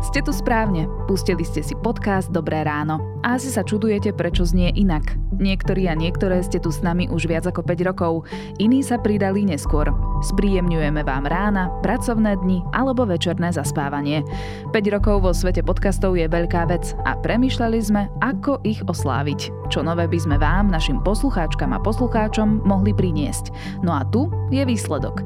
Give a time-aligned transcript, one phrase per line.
[0.00, 0.88] Ste tu správne.
[1.04, 3.20] Pustili ste si podcast Dobré ráno.
[3.20, 5.12] A asi sa čudujete, prečo znie inak.
[5.36, 8.24] Niektorí a niektoré ste tu s nami už viac ako 5 rokov,
[8.56, 9.92] iní sa pridali neskôr.
[10.24, 14.24] Spríjemňujeme vám rána, pracovné dni alebo večerné zaspávanie.
[14.72, 19.52] 5 rokov vo svete podcastov je veľká vec a premyšľali sme, ako ich osláviť.
[19.68, 23.52] Čo nové by sme vám, našim poslucháčkam a poslucháčom, mohli priniesť.
[23.84, 25.20] No a tu je výsledok.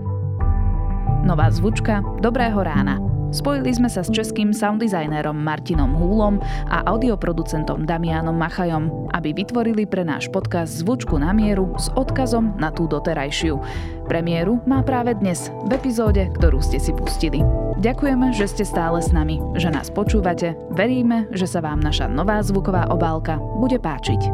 [1.22, 3.13] Nová zvučka Dobrého rána.
[3.34, 6.38] Spojili sme sa s českým sounddesignérom Martinom Húlom
[6.70, 12.70] a audioproducentom Damianom Machajom, aby vytvorili pre náš podcast zvučku na mieru s odkazom na
[12.70, 13.58] tú doterajšiu.
[14.06, 17.42] Premiéru má práve dnes v epizóde, ktorú ste si pustili.
[17.82, 22.38] Ďakujeme, že ste stále s nami, že nás počúvate, veríme, že sa vám naša nová
[22.38, 24.30] zvuková obálka bude páčiť.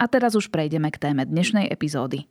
[0.00, 2.24] A teraz už prejdeme k téme dnešnej epizódy.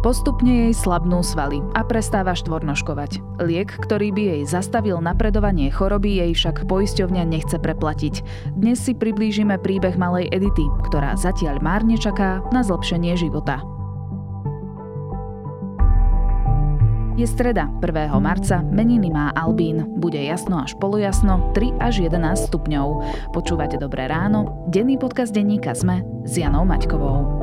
[0.00, 3.20] Postupne jej slabnú svaly a prestáva štvornoškovať.
[3.44, 8.24] Liek, ktorý by jej zastavil napredovanie choroby, jej však poisťovňa nechce preplatiť.
[8.56, 13.60] Dnes si priblížime príbeh malej Edity, ktorá zatiaľ márne čaká na zlepšenie života.
[17.20, 18.16] Je streda, 1.
[18.24, 19.84] marca, meniny má Albín.
[20.00, 23.04] Bude jasno až polojasno, 3 až 11 stupňov.
[23.36, 27.39] Počúvate Dobré ráno, denný podcast denníka Sme s Janou Maťkovou.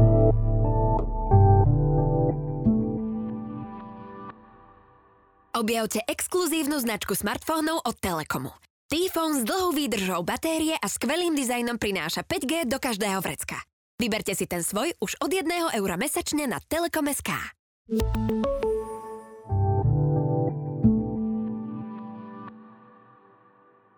[5.58, 8.54] Objavte exkluzívnu značku smartfónov od Telekomu.
[8.94, 13.58] T-Phone s dlhou výdržou batérie a skvelým dizajnom prináša 5G do každého vrecka.
[13.98, 15.50] Vyberte si ten svoj už od 1
[15.82, 17.34] eura mesačne na Telekom.sk.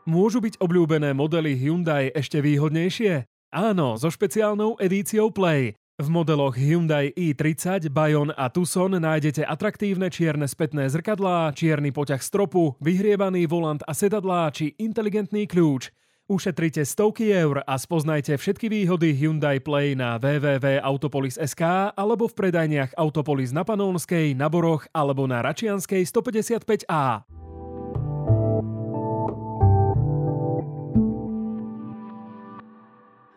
[0.07, 3.27] Môžu byť obľúbené modely Hyundai ešte výhodnejšie?
[3.51, 5.75] Áno, so špeciálnou edíciou Play.
[5.99, 12.79] V modeloch Hyundai i30, Bayon a Tucson nájdete atraktívne čierne spätné zrkadlá, čierny poťah stropu,
[12.79, 15.91] vyhrievaný volant a sedadlá či inteligentný kľúč.
[16.31, 23.51] Ušetrite stovky eur a spoznajte všetky výhody Hyundai Play na www.autopolis.sk alebo v predajniach Autopolis
[23.51, 27.27] na Panónskej, na Boroch alebo na Račianskej 155A.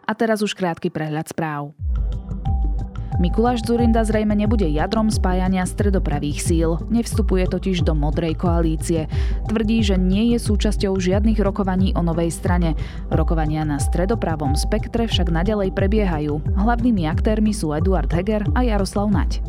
[0.06, 1.74] A teraz už krátky prehľad správ.
[3.20, 9.10] Mikuláš Zurinda zrejme nebude jadrom spájania stredopravých síl, nevstupuje totiž do modrej koalície.
[9.50, 12.72] Tvrdí, že nie je súčasťou žiadnych rokovaní o novej strane.
[13.12, 16.40] Rokovania na stredopravom spektre však nadalej prebiehajú.
[16.56, 19.44] Hlavnými aktérmi sú Eduard Heger a Jaroslav Nať.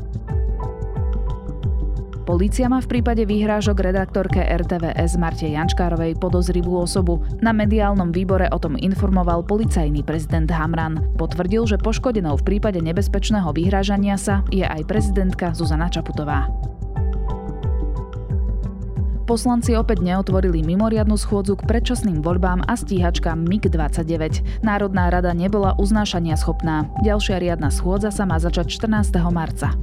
[2.23, 7.19] Polícia má v prípade výhrážok redaktorke RTVS Marte Jančkárovej podozrivú osobu.
[7.43, 11.03] Na mediálnom výbore o tom informoval policajný prezident Hamran.
[11.19, 16.47] Potvrdil, že poškodenou v prípade nebezpečného vyhrážania sa je aj prezidentka Zuzana Čaputová.
[19.27, 24.63] Poslanci opäť neotvorili mimoriadnu schôdzu k predčasným voľbám a stíhačkám MiG-29.
[24.63, 26.87] Národná rada nebola uznášania schopná.
[27.03, 29.11] Ďalšia riadna schôdza sa má začať 14.
[29.27, 29.75] marca.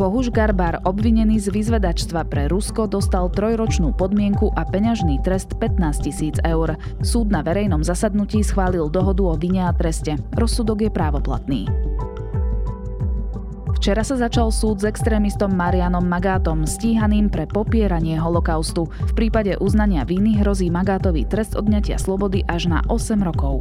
[0.00, 6.40] Bohuž Garbar, obvinený z vyzvedačstva pre Rusko, dostal trojročnú podmienku a peňažný trest 15 tisíc
[6.40, 6.72] eur.
[7.04, 10.16] Súd na verejnom zasadnutí schválil dohodu o vine a treste.
[10.32, 11.62] Rozsudok je právoplatný.
[13.76, 18.88] Včera sa začal súd s extrémistom Marianom Magátom, stíhaným pre popieranie holokaustu.
[18.88, 23.60] V prípade uznania viny hrozí Magátovi trest odňatia slobody až na 8 rokov.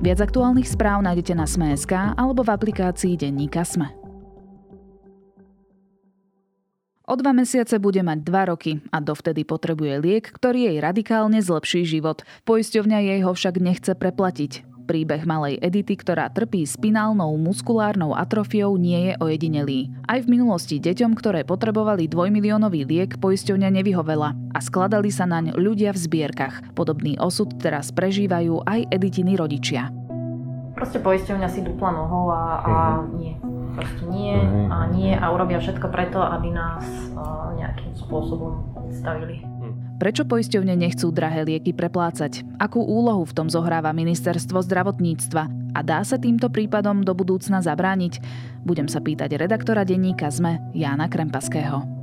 [0.00, 3.92] Viac aktuálnych správ nájdete na Sme.sk alebo v aplikácii Denníka Sme.
[7.04, 11.84] O dva mesiace bude mať dva roky a dovtedy potrebuje liek, ktorý jej radikálne zlepší
[11.84, 12.24] život.
[12.48, 14.69] Poisťovňa jej ho však nechce preplatiť.
[14.90, 19.86] Príbeh malej Edity, ktorá trpí spinálnou muskulárnou atrofiou, nie je ojedinelý.
[20.10, 25.94] Aj v minulosti deťom, ktoré potrebovali dvojmiliónový liek, poisťovňa nevyhovela a skladali sa naň ľudia
[25.94, 26.74] v zbierkach.
[26.74, 29.94] Podobný osud teraz prežívajú aj Editiny rodičia.
[30.74, 33.14] Proste poisťovňa si dupla nohou a, a mhm.
[33.14, 33.34] nie.
[33.78, 34.34] Proste nie
[34.74, 36.82] a nie a urobia všetko preto, aby nás
[37.54, 38.58] nejakým spôsobom
[38.90, 39.38] stavili.
[40.00, 42.56] Prečo poisťovne nechcú drahé lieky preplácať?
[42.56, 45.76] Akú úlohu v tom zohráva ministerstvo zdravotníctva?
[45.76, 48.24] A dá sa týmto prípadom do budúcna zabrániť?
[48.64, 51.99] Budem sa pýtať redaktora denníka ZME Jána Krempaského.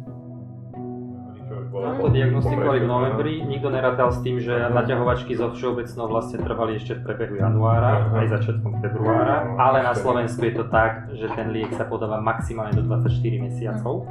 [1.97, 7.01] Diagnostikovali v novembri, nikto nerátal s tým, že naťahovačky so všeobecnou vlastne trvali ešte v
[7.05, 11.85] prebehu januára, aj začiatkom februára, ale na Slovensku je to tak, že ten liek sa
[11.85, 14.05] podáva maximálne do 24 mesiacov,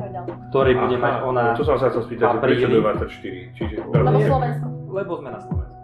[0.50, 3.56] ktorý bude mať ona To som sa chcel spýtať, prečo do 24?
[3.58, 4.66] Čiže, Lebo Slovensko.
[4.90, 5.76] Lebo sme na Slovensku.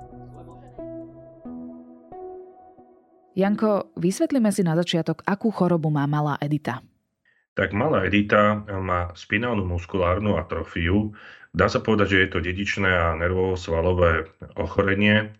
[3.32, 6.84] Janko, vysvetlíme si na začiatok, akú chorobu má malá Edita.
[7.52, 11.12] Tak malá Edita má spinálnu muskulárnu atrofiu.
[11.52, 14.24] Dá sa povedať, že je to dedičné a nervovo-svalové
[14.56, 15.36] ochorenie,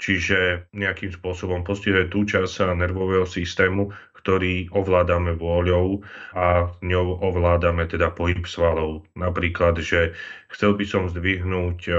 [0.00, 6.00] čiže nejakým spôsobom postihuje tú časť nervového systému, ktorý ovládame vôľou
[6.32, 9.04] a ňou ovládame teda pohyb svalov.
[9.12, 10.16] Napríklad, že
[10.48, 11.92] chcel by som zdvihnúť e,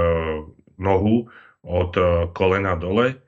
[0.81, 1.29] nohu
[1.61, 3.21] od e, kolena dole,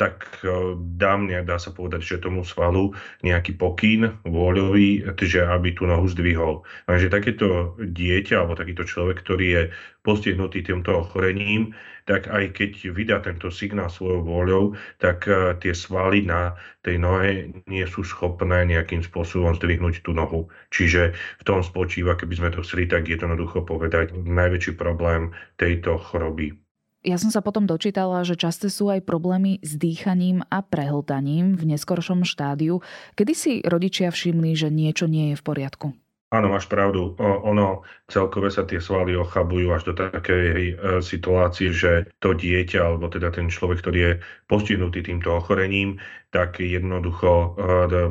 [0.00, 5.76] tak e, dá mne, dá sa povedať, že tomu svalu nejaký pokyn vôľový, že aby
[5.76, 6.64] tú nohu zdvihol.
[6.88, 9.62] Takže takéto dieťa alebo takýto človek, ktorý je
[10.00, 11.76] postihnutý týmto ochorením,
[12.08, 14.64] tak aj keď vydá tento signál svojou vôľou,
[14.96, 20.48] tak e, tie svaly na tej nohe nie sú schopné nejakým spôsobom zdvihnúť tú nohu.
[20.72, 26.56] Čiže v tom spočíva, keby sme to chceli tak jednoducho povedať, najväčší problém tejto choroby.
[27.00, 31.72] Ja som sa potom dočítala, že časté sú aj problémy s dýchaním a prehltaním v
[31.72, 32.84] neskoršom štádiu.
[33.16, 35.86] Kedy si rodičia všimli, že niečo nie je v poriadku?
[36.30, 37.18] Áno, máš pravdu.
[37.18, 43.10] Ono celkové sa tie svaly ochabujú až do takej e, situácie, že to dieťa, alebo
[43.10, 44.12] teda ten človek, ktorý je
[44.46, 45.98] postihnutý týmto ochorením,
[46.30, 47.46] tak jednoducho e,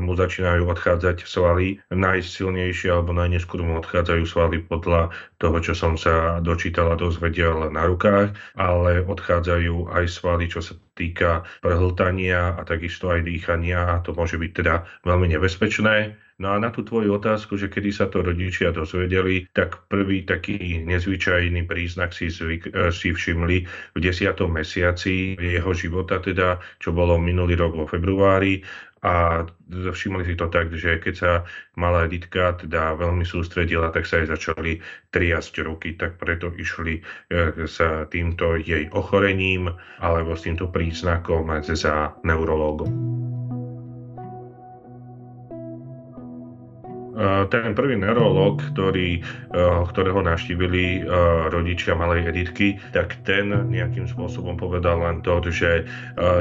[0.03, 1.79] mu začínajú odchádzať svaly.
[1.95, 7.87] Najsilnejšie alebo najneskôr mu odchádzajú svaly podľa toho, čo som sa dočítal a dozvedel na
[7.87, 14.11] rukách, ale odchádzajú aj svaly, čo sa týka prehltania a takisto aj dýchania a to
[14.11, 16.19] môže byť teda veľmi nebezpečné.
[16.39, 20.87] No a na tú tvoju otázku, že kedy sa to rodičia dozvedeli, tak prvý taký
[20.87, 24.47] nezvyčajný príznak si, zvyk, e, si všimli v 10.
[24.47, 28.63] mesiaci jeho života, teda, čo bolo minulý rok vo februári
[29.03, 31.31] a všimli si to tak, že keď sa
[31.75, 34.79] malá Editka teda veľmi sústredila, tak sa jej začali
[35.11, 42.15] triasť ruky, tak preto išli e, sa týmto jej ochorením alebo s týmto príznakom za
[42.23, 43.18] neurológom.
[47.51, 49.19] Ten prvý neurolog, ktorý,
[49.91, 51.03] ktorého navštívili
[51.51, 55.83] rodičia malej Editky, tak ten nejakým spôsobom povedal len to, že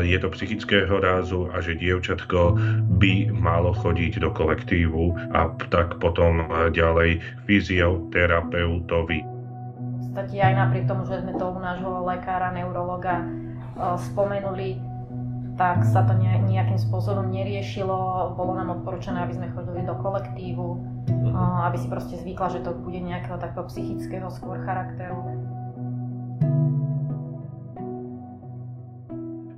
[0.06, 2.54] je to psychického rázu a že dievčatko
[3.02, 7.19] by malo chodiť do kolektívu a tak potom ďalej
[7.50, 9.19] fyzioterapeutovi.
[9.19, 13.26] V podstate aj napriek tomu, že sme to u nášho lekára, neurologa
[14.10, 14.88] spomenuli,
[15.58, 18.31] tak sa to nejakým spôsobom neriešilo.
[18.38, 20.66] Bolo nám odporúčané, aby sme chodili do kolektívu,
[21.10, 21.34] mhm.
[21.66, 25.38] aby si proste zvykla, že to bude nejakého takého psychického skôr charakteru.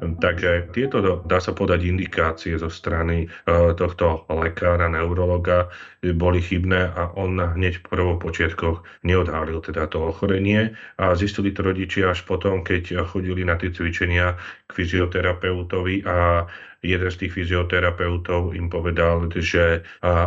[0.00, 5.68] Takže tieto, dá sa podať, indikácie zo strany e, tohto lekára, neurologa
[6.16, 10.72] boli chybné a on hneď v prvopočiatkoch neodhalil teda to ochorenie.
[10.96, 16.48] A zistili to rodičia až potom, keď chodili na tie cvičenia k fyzioterapeutovi a
[16.80, 19.84] jeden z tých fyzioterapeutov im povedal, že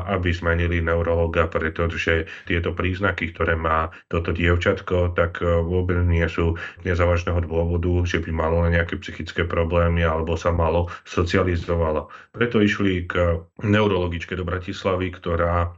[0.09, 6.57] aby zmenili neurologa, pretože tieto príznaky, ktoré má toto dievčatko, tak e, vôbec nie sú
[6.85, 12.09] nezávažného dôvodu, že by malo nejaké psychické problémy alebo sa malo socializovalo.
[12.33, 15.73] Preto išli k neurologičke do Bratislavy, ktorá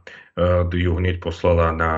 [0.68, 1.92] ju hneď poslala na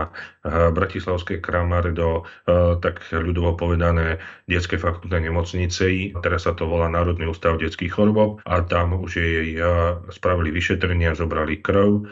[0.47, 6.15] eh, Bratislavské kramar do eh, tak ľudovo povedané detské fakultnej nemocnice.
[6.23, 9.59] Teraz sa to volá Národný ústav detských chorôb a tam už jej
[10.15, 12.07] spravili vyšetrenia, zobrali krv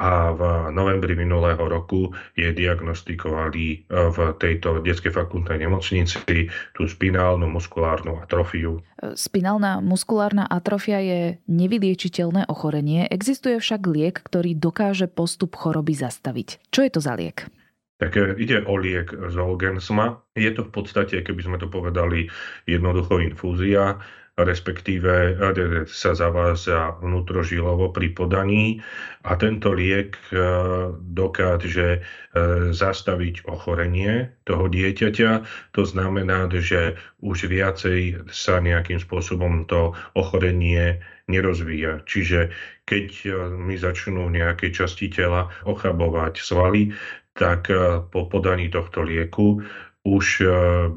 [0.00, 7.44] a v novembri minulého roku je diagnostikovali e, v tejto detskej fakultnej nemocnici tú spinálnu
[7.52, 8.80] muskulárnu atrofiu.
[9.12, 11.20] Spinálna muskulárna atrofia je
[11.52, 16.72] nevyliečiteľné ochorenie, existuje však liek, ktorý dokáže postup choroby zastaviť.
[16.72, 17.44] Čo je to za liek?
[18.00, 20.24] Tak e, ide o liek Zolgensma.
[20.32, 22.32] Je to v podstate, keby sme to povedali,
[22.64, 24.00] jednoducho infúzia
[24.44, 25.32] respektíve e,
[25.88, 28.80] sa zavádza vnútrožilovo pri podaní
[29.24, 30.36] a tento liek e,
[30.96, 32.00] dokáže e,
[32.72, 35.30] zastaviť ochorenie toho dieťaťa.
[35.76, 42.02] To znamená, že už viacej sa nejakým spôsobom to ochorenie nerozvíja.
[42.04, 42.50] Čiže
[42.90, 43.08] keď
[43.54, 46.90] mi začnú nejaké časti tela ochabovať svaly,
[47.38, 47.70] tak
[48.10, 49.62] po podaní tohto lieku
[50.02, 50.42] už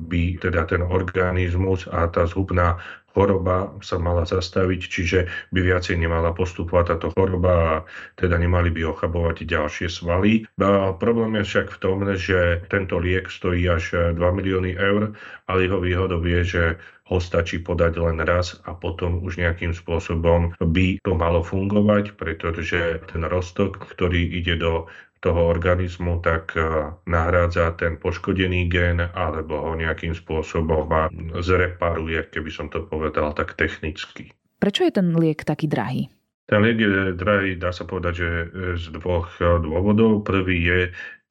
[0.09, 2.79] by teda ten organizmus a tá zhubná
[3.13, 5.19] choroba sa mala zastaviť, čiže
[5.53, 7.73] by viacej nemala postupovať táto choroba a
[8.17, 10.49] teda nemali by ochabovať ďalšie svaly.
[10.59, 15.13] A problém je však v tom, že tento liek stojí až 2 milióny eur,
[15.45, 16.63] ale jeho výhodou je, že
[17.03, 23.03] ho stačí podať len raz a potom už nejakým spôsobom by to malo fungovať, pretože
[23.11, 24.87] ten roztok, ktorý ide do
[25.23, 30.91] toho organizmu, tak e, nahrádza ten poškodený gen alebo ho nejakým spôsobom
[31.39, 34.35] zreparuje, keby som to povedal tak technicky.
[34.59, 36.11] Prečo je ten liek taký drahý?
[36.51, 40.27] Ten liek je drahý, dá sa povedať, že e, z dvoch e, dôvodov.
[40.27, 40.79] Prvý je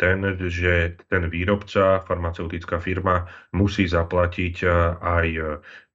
[0.01, 4.67] ten, že ten výrobca, farmaceutická firma, musí zaplatiť
[4.99, 5.27] aj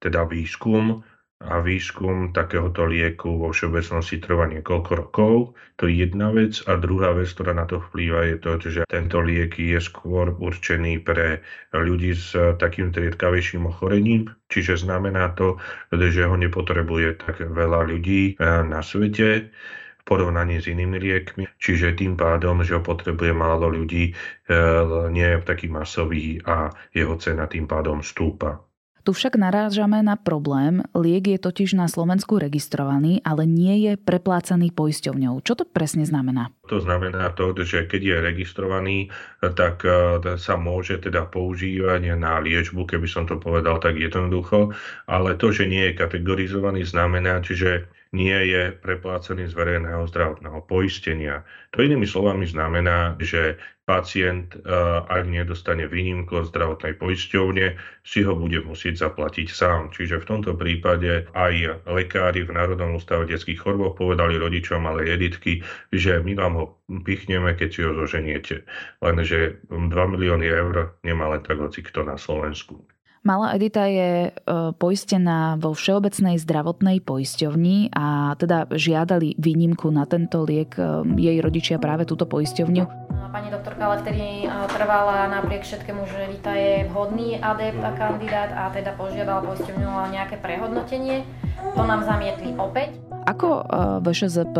[0.00, 1.04] teda výskum
[1.38, 5.54] a výskum takéhoto lieku vo všeobecnosti trvá niekoľko rokov.
[5.78, 6.58] To je jedna vec.
[6.66, 10.98] A druhá vec, ktorá na to vplýva, je to, že tento liek je skôr určený
[10.98, 14.26] pre ľudí s takým triedkavejším ochorením.
[14.50, 15.62] Čiže znamená to,
[15.94, 19.54] že ho nepotrebuje tak veľa ľudí eh, na svete
[20.02, 21.44] porovnaní s inými liekmi.
[21.62, 27.14] Čiže tým pádom, že ho potrebuje málo ľudí, eh, nie je taký masový a jeho
[27.22, 28.67] cena tým pádom stúpa.
[29.06, 30.82] Tu však narážame na problém.
[30.94, 35.40] Liek je totiž na Slovensku registrovaný, ale nie je preplácaný poisťovňou.
[35.42, 36.54] Čo to presne znamená?
[36.68, 38.98] To znamená to, že keď je registrovaný,
[39.40, 44.70] tak e, sa môže teda používať na liečbu, keby som to povedal tak jednoducho,
[45.08, 51.44] ale to, že nie je kategorizovaný, znamená, že nie je preplácený z verejného zdravotného poistenia.
[51.76, 54.60] To inými slovami znamená, že pacient, e,
[55.08, 59.92] ak nedostane výnimku od zdravotnej poisťovne, si ho bude musieť zaplatiť sám.
[59.92, 65.64] Čiže v tomto prípade aj lekári v Národnom ústave detských chorôb povedali rodičom malej Editky,
[65.88, 66.64] že my vám ho
[67.00, 68.68] pichneme, keď si ho zoženiete.
[69.00, 72.84] Lenže 2 milióny eur nemá len tak hoci kto na Slovensku.
[73.26, 74.40] Malá Edita je e,
[74.78, 81.82] poistená vo Všeobecnej zdravotnej poisťovni a teda žiadali výnimku na tento liek e, jej rodičia
[81.82, 83.10] práve túto poisťovňu.
[83.28, 88.50] Pani doktorka ale vtedy e, trvala napriek všetkému, že Vita je vhodný adept a kandidát
[88.54, 91.26] a teda požiadala poisťovňu o nejaké prehodnotenie.
[91.74, 92.94] To nám zamietli opäť.
[93.26, 93.66] Ako
[94.00, 94.56] VŠZP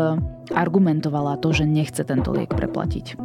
[0.51, 3.17] argumentovala to, že nechce tento liek preplatiť?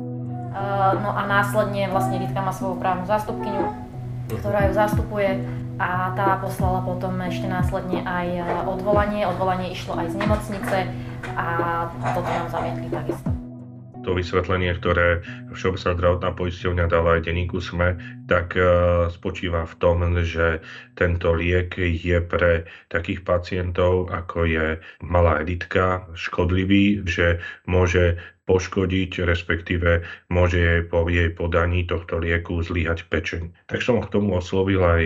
[0.94, 3.83] No a následne vlastne Vitka má svoju právnu zástupkyňu,
[4.28, 5.44] ktorá ju zastupuje
[5.76, 9.26] a tá poslala potom ešte následne aj e, odvolanie.
[9.26, 10.78] Odvolanie išlo aj z nemocnice
[11.34, 11.46] a
[12.14, 13.28] toto nám zamietli takisto.
[14.04, 17.96] To vysvetlenie, ktoré Všeobecná zdravotná poisťovňa dala aj denníku SME,
[18.26, 18.62] tak e,
[19.08, 20.60] spočíva v tom, že
[20.98, 24.66] tento liek je pre takých pacientov, ako je
[25.00, 33.08] malá editka, škodlivý, že môže poškodiť, respektíve môže jej po jej podaní tohto lieku zlyhať
[33.08, 33.56] pečeň.
[33.68, 35.02] Tak som k tomu oslovil aj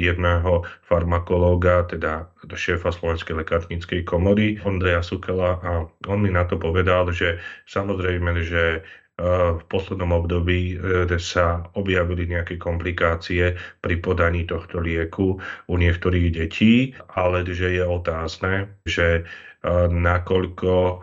[0.00, 7.12] jedného farmakológa, teda šéfa Slovenskej lekárnickej komory, Ondreja Sukela, a on mi na to povedal,
[7.12, 7.36] že
[7.68, 8.80] samozrejme, že
[9.18, 15.34] v poslednom období e, sa objavili nejaké komplikácie pri podaní tohto lieku
[15.66, 19.26] u niektorých detí, ale že je otázne, že
[19.90, 21.02] nakoľko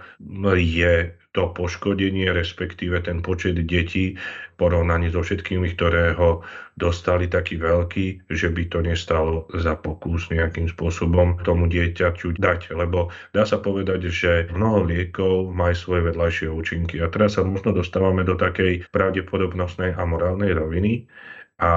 [0.56, 4.16] je to poškodenie, respektíve ten počet detí
[4.56, 6.40] porovnaní so všetkými, ktoré ho
[6.80, 12.72] dostali taký veľký, že by to nestalo za pokus nejakým spôsobom tomu dieťaťu dať.
[12.72, 17.04] Lebo dá sa povedať, že mnoho liekov majú svoje vedľajšie účinky.
[17.04, 21.12] A teraz sa možno dostávame do takej pravdepodobnostnej a morálnej roviny,
[21.56, 21.72] a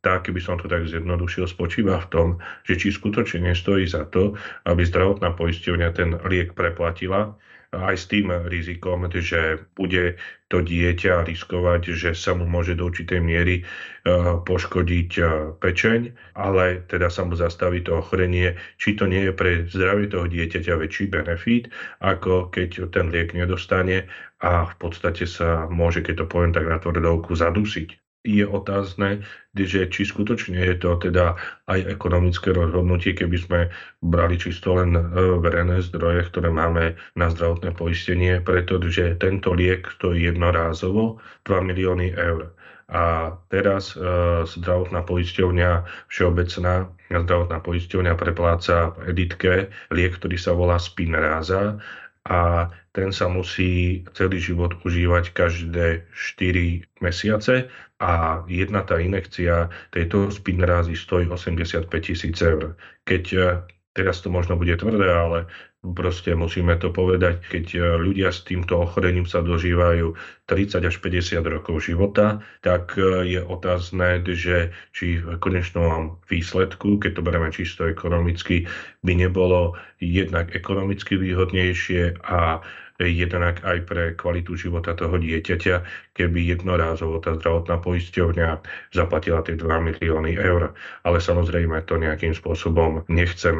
[0.00, 2.28] tak, keby som to tak zjednodušil, spočíva v tom,
[2.64, 7.36] že či skutočne nestojí za to, aby zdravotná poisťovňa ten liek preplatila,
[7.72, 10.16] aj s tým rizikom, že bude
[10.48, 13.62] to dieťa riskovať, že sa mu môže do určitej miery e,
[14.40, 15.22] poškodiť e,
[15.60, 16.00] pečeň,
[16.32, 20.80] ale teda sa mu zastaví to ochorenie, či to nie je pre zdravie toho dieťaťa
[20.80, 21.68] väčší benefit,
[22.00, 24.08] ako keď ten liek nedostane
[24.40, 29.22] a v podstate sa môže, keď to poviem tak na tvrdovku, zadusiť je otázne,
[29.54, 31.38] že či skutočne je to teda
[31.70, 33.60] aj ekonomické rozhodnutie, keby sme
[34.02, 35.02] brali čisto len e,
[35.38, 42.54] verejné zdroje, ktoré máme na zdravotné poistenie, pretože tento liek stojí jednorázovo 2 milióny eur.
[42.88, 44.00] A teraz e,
[44.48, 45.70] zdravotná poisťovňa,
[46.08, 51.80] všeobecná zdravotná poisťovňa prepláca Editke liek, ktorý sa volá Spinraza
[52.28, 57.70] a ten sa musí celý život užívať každé 4 mesiace
[58.02, 62.74] a jedna tá inekcia tejto spinrázy stojí 85 tisíc eur.
[63.06, 63.38] Keď e,
[63.94, 65.46] teraz to možno bude tvrdé, ale
[65.78, 70.10] Proste musíme to povedať, keď e, ľudia s týmto ochorením sa dožívajú
[70.50, 77.10] 30 až 50 rokov života, tak e, je otázne, že či v konečnom výsledku, keď
[77.14, 78.66] to bereme čisto ekonomicky,
[79.06, 82.58] by nebolo jednak ekonomicky výhodnejšie a
[83.06, 85.74] jednak aj pre kvalitu života toho dieťaťa,
[86.18, 88.48] keby jednorázovo tá zdravotná poisťovňa
[88.90, 90.74] zaplatila tie 2 milióny eur.
[91.06, 93.54] Ale samozrejme to nejakým spôsobom nechcem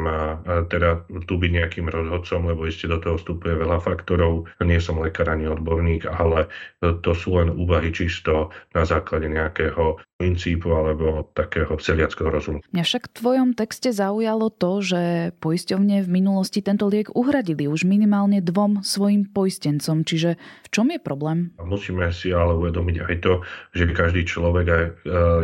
[0.67, 4.51] teda tu byť nejakým rozhodcom, lebo ešte do toho vstupuje veľa faktorov.
[4.59, 6.51] Nie som lekár ani odborník, ale
[6.83, 12.59] to sú len úvahy čisto na základe nejakého princípu alebo takého celiackého rozumu.
[12.75, 15.01] Mňa však v tvojom texte zaujalo to, že
[15.39, 20.99] poisťovne v minulosti tento liek uhradili už minimálne dvom svojim poistencom, čiže v čom je
[20.99, 21.55] problém?
[21.63, 23.33] Musíme si ale uvedomiť aj to,
[23.75, 24.77] že každý človek e,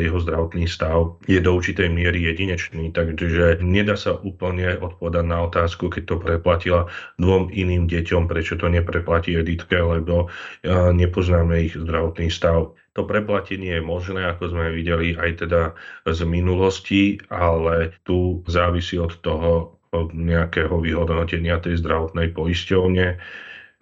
[0.01, 5.91] jeho zdravotný stav je do určitej miery jedinečný, takže nedá sa úplne odpovedať na otázku,
[5.91, 6.81] keď to preplatila
[7.21, 10.31] dvom iným deťom, prečo to nepreplatí Editke, lebo
[10.65, 12.73] nepoznáme ich zdravotný stav.
[12.95, 15.75] To preplatenie je možné, ako sme videli aj teda
[16.07, 23.15] z minulosti, ale tu závisí od toho od nejakého vyhodnotenia tej zdravotnej poisťovne.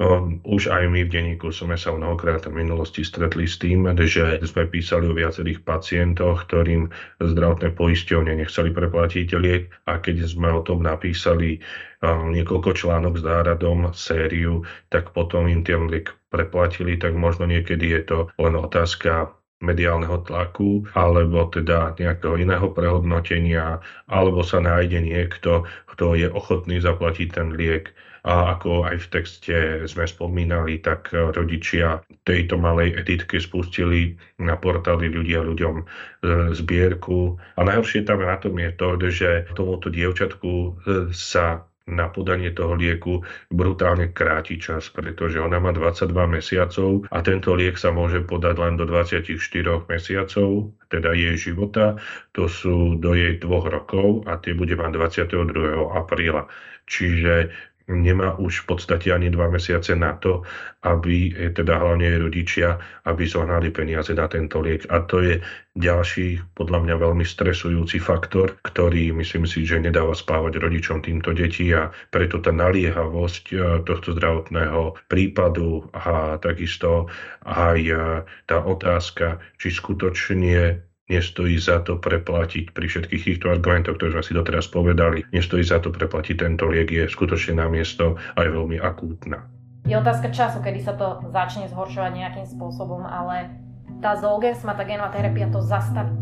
[0.02, 4.42] Um, už aj my v denníku sme sa mnohokrát v minulosti stretli s tým, že
[4.42, 6.90] sme písali o viacerých pacientoch, ktorým
[7.22, 9.70] zdravotné poisťovne nechceli preplatiť liek.
[9.86, 11.62] A keď sme o tom napísali
[12.02, 17.94] um, niekoľko článok s náradom, sériu, tak potom im ten liek preplatili, tak možno niekedy
[17.94, 19.30] je to len otázka
[19.64, 23.80] mediálneho tlaku, alebo teda nejakého iného prehodnotenia,
[24.12, 29.56] alebo sa nájde niekto, kto je ochotný zaplatiť ten liek a ako aj v texte
[29.84, 35.84] sme spomínali, tak rodičia tejto malej editky spustili na portáli ľudia ľuďom e,
[36.56, 37.36] zbierku.
[37.60, 40.70] A najhoršie tam na tom je to, že tomuto dievčatku e,
[41.12, 47.52] sa na podanie toho lieku brutálne kráti čas, pretože ona má 22 mesiacov a tento
[47.52, 49.36] liek sa môže podať len do 24
[49.92, 52.00] mesiacov, teda jej života.
[52.40, 55.92] To sú do jej dvoch rokov a tie bude mať 22.
[55.92, 56.48] apríla.
[56.88, 57.52] Čiže
[57.88, 60.48] nemá už v podstate ani dva mesiace na to,
[60.88, 64.88] aby eh, teda hlavne rodičia, aby zohnali peniaze na tento liek.
[64.88, 65.44] A to je
[65.76, 71.74] ďalší, podľa mňa veľmi stresujúci faktor, ktorý myslím si, že nedáva spávať rodičom týmto detí
[71.74, 77.12] a preto tá naliehavosť eh, tohto zdravotného prípadu a takisto
[77.44, 78.00] aj eh,
[78.48, 84.34] tá otázka, či skutočne nestojí za to preplatiť pri všetkých týchto argumentoch, ktoré sme si
[84.38, 89.44] doteraz povedali, nestojí za to preplatiť tento liek, je skutočne na miesto aj veľmi akútna.
[89.84, 93.52] Je otázka času, kedy sa to začne zhoršovať nejakým spôsobom, ale
[94.00, 96.16] tá Zolgens, tá genová terapia to zastaví.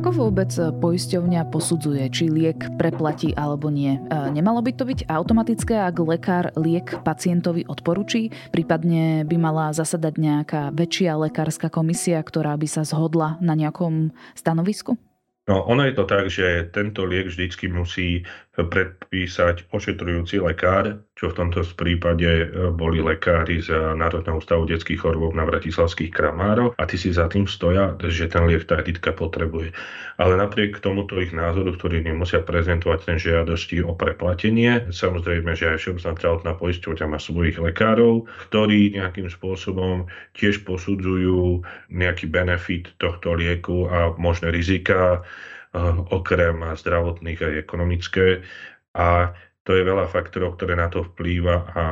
[0.00, 4.00] Ako vôbec poisťovňa posudzuje, či liek preplatí alebo nie?
[4.00, 8.32] E, nemalo by to byť automatické, ak lekár liek pacientovi odporučí?
[8.48, 14.96] Prípadne by mala zasadať nejaká väčšia lekárska komisia, ktorá by sa zhodla na nejakom stanovisku?
[15.44, 18.24] No, ono je to tak, že tento liek vždycky musí
[18.56, 25.36] predpísať ošetrujúci lekár, čo v tomto prípade e, boli lekári z Národného ústavu detských chorôb
[25.36, 29.76] na Bratislavských Kramároch a ty si za tým stoja, že ten liek tá editka potrebuje.
[30.16, 35.84] Ale napriek tomuto ich názoru, ktorý nemusia prezentovať ten žiadosti o preplatenie, samozrejme, že aj
[35.84, 41.60] Všeobecná zdravotná poisťovňa má svojich lekárov, ktorí nejakým spôsobom tiež posudzujú
[41.92, 45.20] nejaký benefit tohto lieku a možné rizika
[46.10, 48.26] okrem zdravotných aj ekonomické.
[48.96, 51.84] A to je veľa faktorov, ktoré na to vplýva a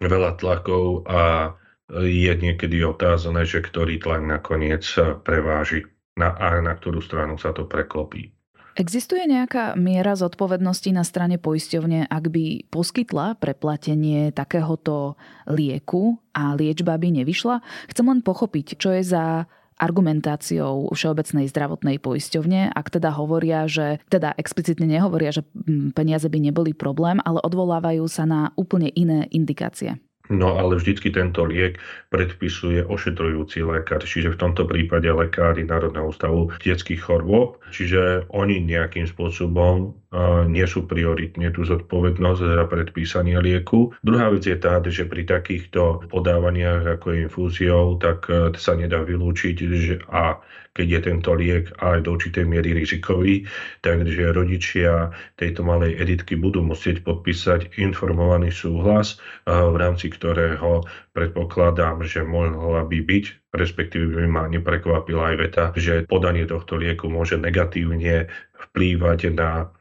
[0.00, 1.54] veľa tlakov a
[1.90, 4.86] je niekedy otázané, že ktorý tlak nakoniec
[5.26, 8.30] preváži na, a na ktorú stranu sa to preklopí.
[8.78, 15.18] Existuje nejaká miera zodpovednosti na strane poisťovne, ak by poskytla preplatenie takéhoto
[15.50, 17.60] lieku a liečba by nevyšla?
[17.90, 24.36] Chcem len pochopiť, čo je za argumentáciou Všeobecnej zdravotnej poisťovne, ak teda hovoria, že teda
[24.36, 29.96] explicitne nehovoria, že mm, peniaze by neboli problém, ale odvolávajú sa na úplne iné indikácie.
[30.30, 31.82] No ale vždycky tento liek
[32.14, 39.10] predpisuje ošetrujúci lekár, čiže v tomto prípade lekári Národného ústavu detských chorôb, čiže oni nejakým
[39.10, 39.98] spôsobom
[40.50, 43.94] nie sú prioritne tú zodpovednosť za predpísanie lieku.
[44.02, 48.26] Druhá vec je tá, že pri takýchto podávaniach ako infúziou, tak
[48.58, 53.42] sa nedá vylúčiť, že a keď je tento liek aj do určitej miery rizikový,
[53.82, 62.22] takže rodičia tejto malej editky budú musieť podpísať informovaný súhlas, v rámci ktorého predpokladám, že
[62.22, 68.30] mohla by byť, respektíve by ma neprekvapila aj veta, že podanie tohto lieku môže negatívne
[68.70, 69.74] vplývať na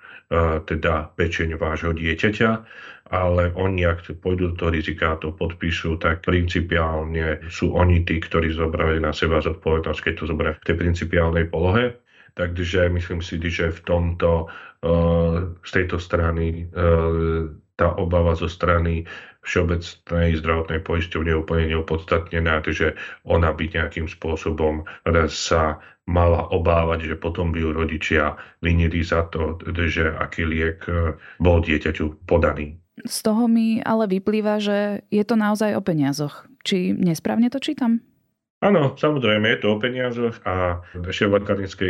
[0.66, 2.50] teda pečeň vášho dieťaťa,
[3.10, 8.54] ale oni, ak pôjdu do rizika a to podpíšu, tak principiálne sú oni tí, ktorí
[8.54, 11.98] zobrali na seba zodpovednosť, keď to zoberá v tej principiálnej polohe.
[12.38, 14.54] Takže myslím si, že v tomto,
[15.66, 16.70] z tejto strany
[17.80, 19.08] tá obava zo strany
[19.48, 24.84] všeobecnej zdravotnej poisťovne je úplne neopodstatnená, že ona by nejakým spôsobom
[25.32, 31.14] sa mala obávať, že potom by ju rodičia vinili za to, že aký liek e,
[31.38, 32.82] bol dieťaťu podaný.
[33.06, 36.50] Z toho mi ale vyplýva, že je to naozaj o peniazoch.
[36.66, 38.04] Či nesprávne to čítam?
[38.60, 41.32] Áno, samozrejme, je to o peniazoch a šéf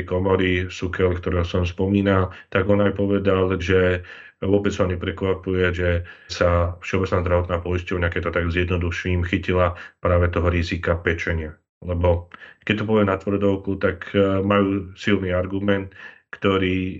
[0.05, 4.05] komory Sukel, ktorého som spomínal, tak on aj povedal, že
[4.43, 5.89] vôbec sa neprekvapuje, že
[6.31, 11.59] sa Všeobecná zdravotná poisťovňa, keď to tak zjednoduším, chytila práve toho rizika pečenia.
[11.79, 12.31] Lebo
[12.67, 15.95] keď to povie na tvrdovku, tak e, majú silný argument,
[16.35, 16.97] ktorý e,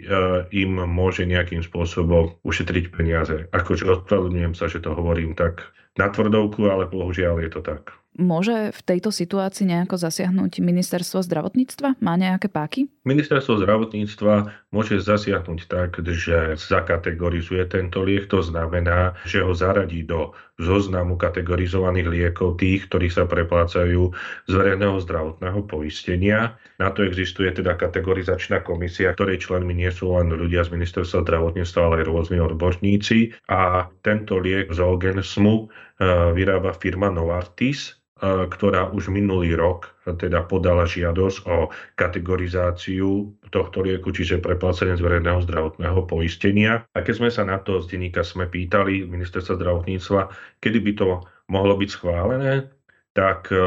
[0.56, 3.48] im môže nejakým spôsobom ušetriť peniaze.
[3.52, 5.68] Akože ospravedlňujem sa, že to hovorím tak
[6.00, 7.92] na tvrdovku, ale bohužiaľ je to tak.
[8.18, 12.02] Môže v tejto situácii nejako zasiahnuť ministerstvo zdravotníctva?
[12.04, 12.92] Má nejaké páky?
[13.08, 18.28] Ministerstvo zdravotníctva môže zasiahnuť tak, že zakategorizuje tento liek.
[18.34, 24.12] To znamená, že ho zaradí do zoznamu kategorizovaných liekov tých, ktorí sa preplácajú
[24.50, 26.60] z verejného zdravotného poistenia.
[26.76, 31.80] Na to existuje teda kategorizačná komisia, ktorej členmi nie sú len ľudia z ministerstva zdravotníctva,
[31.80, 33.32] ale aj rôzni odborníci.
[33.48, 41.38] A tento liek Zolgensmu eh, vyrába firma Novartis, ktorá už minulý rok teda podala žiadosť
[41.48, 46.84] o kategorizáciu tohto lieku, čiže preplácenie z verejného zdravotného poistenia.
[46.92, 50.22] A keď sme sa na to z denníka sme pýtali ministerstva zdravotníctva,
[50.60, 51.08] kedy by to
[51.48, 52.68] mohlo byť schválené,
[53.16, 53.64] tak e, e,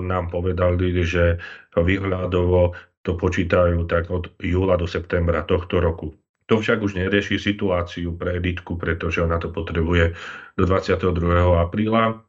[0.00, 1.38] nám povedali, že
[1.76, 6.16] výhľadovo to počítajú tak od júla do septembra tohto roku.
[6.48, 10.12] To však už nerieši situáciu pre Editku, pretože ona to potrebuje
[10.60, 11.12] do 22.
[11.56, 12.20] apríla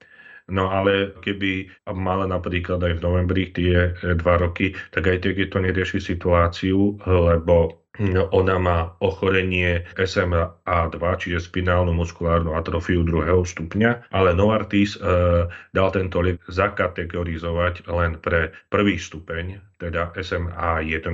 [0.45, 5.41] No ale keby mala napríklad aj v novembri tie e, dva roky, tak aj tak
[5.41, 14.13] to nerieši situáciu, lebo no, ona má ochorenie SMA2, čiže spinálnu muskulárnu atrofiu druhého stupňa,
[14.13, 21.09] ale Novartis e, dal tento liek zakategorizovať len pre prvý stupeň, teda SMA1,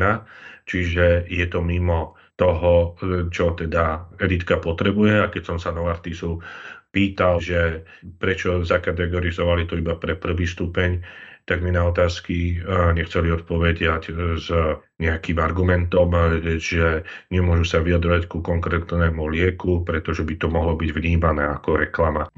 [0.68, 6.42] čiže je to mimo toho, e, čo teda Editka potrebuje a keď som sa Novartisu
[6.92, 7.88] pýtal, že
[8.20, 11.00] prečo zakategorizovali to iba pre prvý stupeň,
[11.42, 12.62] tak mi na otázky
[12.94, 14.48] nechceli odpovedať s
[15.02, 16.14] nejakým argumentom,
[16.62, 17.02] že
[17.34, 22.30] nemôžu sa vyjadrovať ku konkrétnemu lieku, pretože by to mohlo byť vnímané ako reklama.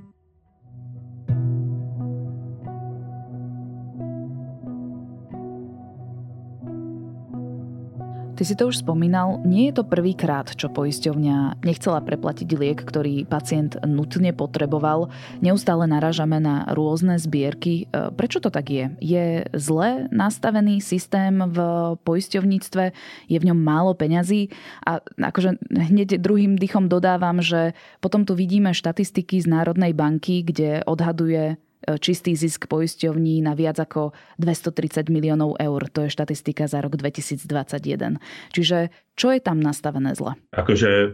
[8.34, 13.30] Ty si to už spomínal, nie je to prvýkrát, čo poisťovňa nechcela preplatiť liek, ktorý
[13.30, 15.14] pacient nutne potreboval.
[15.38, 17.86] Neustále narážame na rôzne zbierky.
[17.94, 18.90] E, prečo to tak je?
[18.98, 21.58] Je zle nastavený systém v
[22.02, 22.84] poisťovníctve?
[23.30, 24.50] Je v ňom málo peňazí?
[24.82, 30.82] A akože hneď druhým dychom dodávam, že potom tu vidíme štatistiky z Národnej banky, kde
[30.90, 31.62] odhaduje
[32.00, 35.82] čistý zisk poisťovní na viac ako 230 miliónov eur.
[35.92, 38.20] To je štatistika za rok 2021.
[38.56, 40.34] Čiže čo je tam nastavené zle?
[40.58, 41.08] Akože e,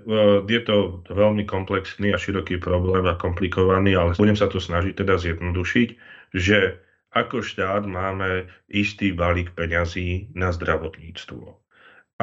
[0.47, 5.19] je to veľmi komplexný a široký problém a komplikovaný, ale budem sa to snažiť teda
[5.19, 5.89] zjednodušiť,
[6.31, 6.79] že
[7.11, 11.59] ako štát máme istý balík peňazí na zdravotníctvo.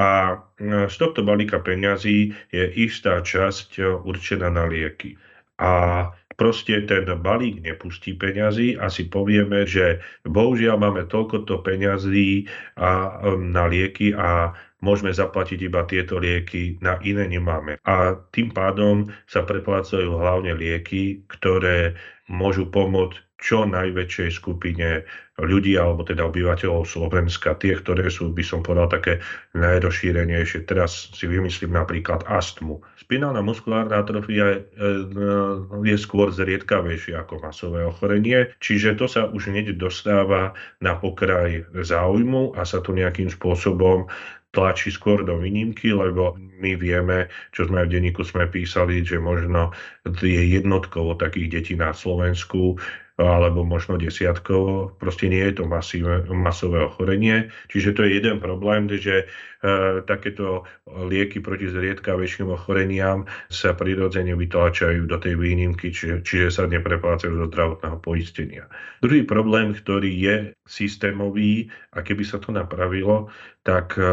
[0.00, 0.36] A e,
[0.88, 5.20] z tohto balíka peňazí je istá časť určená na lieky.
[5.60, 5.72] A
[6.36, 12.46] proste ten balík nepustí peňazí a si povieme, že bohužiaľ máme toľkoto peňazí
[12.76, 14.52] a, um, na lieky a
[14.84, 17.80] môžeme zaplatiť iba tieto lieky, na iné nemáme.
[17.88, 21.96] A tým pádom sa preplácajú hlavne lieky, ktoré
[22.28, 25.04] môžu pomôcť čo najväčšej skupine
[25.36, 29.20] ľudí, alebo teda obyvateľov Slovenska, tie, ktoré sú, by som povedal, také
[29.52, 30.64] najrozšírenejšie.
[30.64, 32.80] Teraz si vymyslím napríklad astmu.
[32.96, 34.88] Spinálna muskulárna atrofia je, e,
[35.92, 42.56] je skôr zriedkavejšie ako masové ochorenie, čiže to sa už hneď dostáva na pokraj záujmu
[42.56, 44.08] a sa to nejakým spôsobom
[44.56, 49.76] tlačí skôr do výnimky, lebo my vieme, čo sme v denníku sme písali, že možno
[50.08, 52.80] je jednotkovo takých detí na Slovensku,
[53.16, 54.92] alebo možno desiatkovo.
[55.00, 57.48] Proste nie je to masíve, masové ochorenie.
[57.72, 59.26] Čiže to je jeden problém, že e,
[60.04, 67.32] takéto lieky proti zriedkavejším ochoreniam sa prirodzene vytlačajú do tej výnimky, čiže, čiže sa nepreplácajú
[67.40, 68.68] do zdravotného poistenia.
[69.00, 70.36] Druhý problém, ktorý je
[70.68, 73.32] systémový a keby sa to napravilo,
[73.64, 74.04] tak e,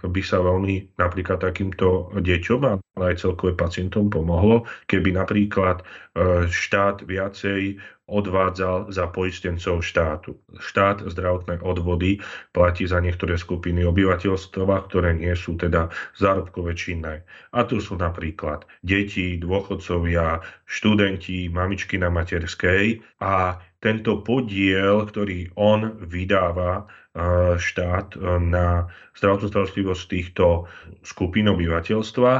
[0.00, 7.04] by sa veľmi napríklad takýmto deťom a aj celkové pacientom pomohlo, keby napríklad e, štát
[7.04, 10.38] viacej odvádzal za poistencov štátu.
[10.62, 12.22] Štát zdravotné odvody
[12.54, 17.26] platí za niektoré skupiny obyvateľstva, ktoré nie sú teda zárobkové činné.
[17.50, 20.38] A tu sú napríklad deti, dôchodcovia,
[20.70, 29.46] študenti, mamičky na materskej a tento podiel, ktorý on vydáva e, štát e, na zdravotnú
[29.52, 30.66] starostlivosť týchto
[31.06, 32.32] skupín obyvateľstva,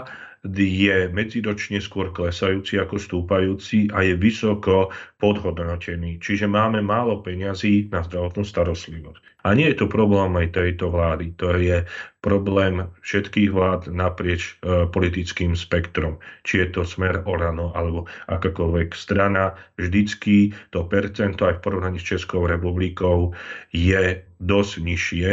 [0.54, 6.22] je medziročne skôr klesajúci ako stúpajúci a je vysoko podhodnotený.
[6.22, 9.42] Čiže máme málo peňazí na zdravotnú starostlivosť.
[9.46, 11.86] A nie je to problém aj tejto vlády, to je
[12.18, 16.18] problém všetkých vlád naprieč e, politickým spektrom.
[16.42, 22.18] Či je to smer Orano alebo akákoľvek strana, vždycky to percento aj v porovnaní s
[22.18, 23.30] Českou republikou
[23.70, 25.30] je dosť nižšie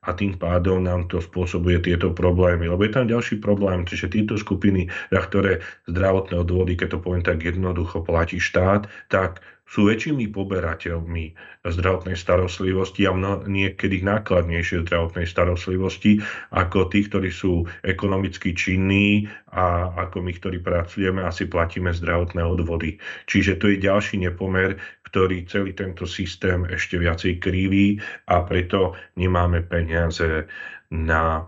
[0.00, 2.72] a tým pádom nám to spôsobuje tieto problémy.
[2.72, 5.60] Lebo je tam ďalší problém, že tieto skupiny, na ktoré
[5.92, 11.24] zdravotné odvody, keď to poviem tak jednoducho, platí štát, tak sú väčšími poberateľmi
[11.62, 16.18] zdravotnej starostlivosti a mno, niekedy nákladnejšie zdravotnej starostlivosti
[16.50, 22.98] ako tí, ktorí sú ekonomicky činní a ako my, ktorí pracujeme, asi platíme zdravotné odvody.
[23.30, 24.74] Čiže to je ďalší nepomer,
[25.06, 30.50] ktorý celý tento systém ešte viacej kriví a preto nemáme peniaze
[30.90, 31.46] na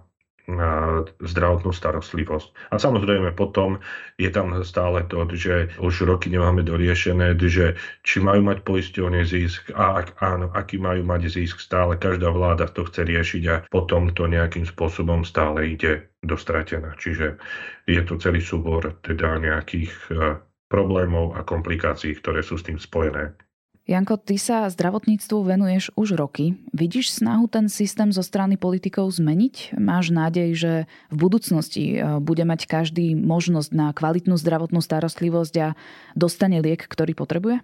[1.23, 2.75] zdravotnú starostlivosť.
[2.75, 3.79] A samozrejme potom
[4.19, 9.71] je tam stále to, že už roky nemáme doriešené, že či majú mať poisťovne zisk
[9.71, 11.95] a ak áno, aký majú mať zisk stále.
[11.95, 16.99] Každá vláda to chce riešiť a potom to nejakým spôsobom stále ide dostratená.
[16.99, 17.39] Čiže
[17.87, 23.37] je to celý súbor teda nejakých eh, problémov a komplikácií, ktoré sú s tým spojené.
[23.83, 26.55] Janko, ty sa zdravotníctvu venuješ už roky.
[26.71, 29.75] Vidíš snahu ten systém zo strany politikov zmeniť?
[29.75, 30.73] Máš nádej, že
[31.11, 35.69] v budúcnosti e, bude mať každý možnosť na kvalitnú zdravotnú starostlivosť a
[36.15, 37.59] dostane liek, ktorý potrebuje?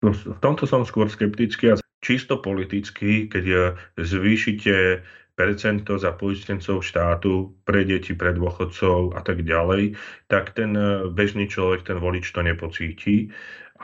[0.00, 3.56] No, v tomto som skôr skeptický a čisto politicky, keď e,
[4.00, 5.04] zvýšite
[5.36, 10.00] percento za poistencov štátu pre deti, pre dôchodcov a tak ďalej,
[10.32, 13.28] tak ten e, bežný človek, ten volič to nepocíti.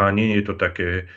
[0.00, 1.08] A nie je to také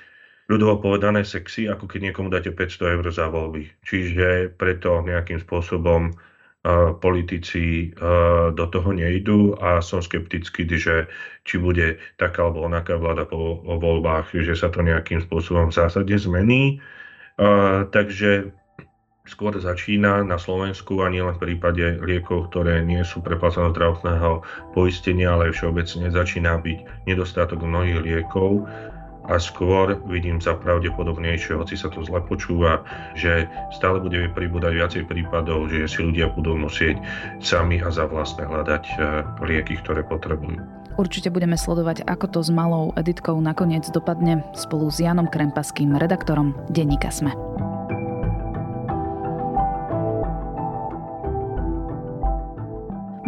[0.49, 3.69] ľudovo povedané sexy, ako keď niekomu dáte 500 eur za voľby.
[3.85, 11.05] Čiže preto nejakým spôsobom uh, politici uh, do toho nejdú a som skeptický, že
[11.45, 16.17] či bude taká alebo onaká vláda po voľbách, že sa to nejakým spôsobom v zásade
[16.17, 16.81] zmení.
[17.37, 18.49] Uh, takže
[19.29, 24.41] skôr začína na Slovensku a nielen v prípade liekov, ktoré nie sú preplácané zdravotného
[24.73, 28.65] poistenia, ale všeobecne začína byť nedostatok mnohých liekov
[29.29, 32.81] a skôr vidím za pravdepodobnejšie, hoci sa to zle počúva,
[33.13, 36.97] že stále bude pribúdať viacej prípadov, že si ľudia budú musieť
[37.37, 38.93] sami a za vlastné hľadať e,
[39.45, 40.57] lieky, ktoré potrebujú.
[40.99, 46.51] Určite budeme sledovať, ako to s malou editkou nakoniec dopadne spolu s Janom Krempaským, redaktorom
[46.67, 47.31] Denníka Sme.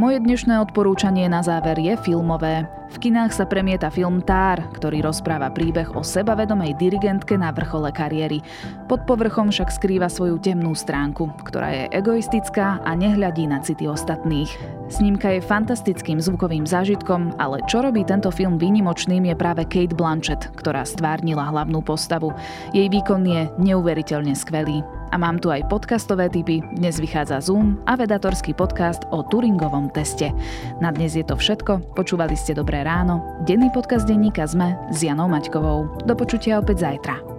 [0.01, 2.65] Moje dnešné odporúčanie na záver je filmové.
[2.89, 8.41] V kinách sa premieta film Tár, ktorý rozpráva príbeh o sebavedomej dirigentke na vrchole kariéry.
[8.89, 14.49] Pod povrchom však skrýva svoju temnú stránku, ktorá je egoistická a nehľadí na city ostatných.
[14.89, 20.49] Snímka je fantastickým zvukovým zážitkom, ale čo robí tento film výnimočným je práve Kate Blanchett,
[20.57, 22.33] ktorá stvárnila hlavnú postavu.
[22.73, 24.81] Jej výkon je neuveriteľne skvelý.
[25.11, 26.63] A mám tu aj podcastové typy.
[26.79, 30.31] Dnes vychádza Zoom a vedatorský podcast o Turingovom teste.
[30.79, 31.99] Na dnes je to všetko.
[31.99, 33.19] Počúvali ste Dobré ráno.
[33.43, 36.07] Denný podcast denníka ZME s Janou Maťkovou.
[36.07, 37.30] Do počutia opäť zajtra.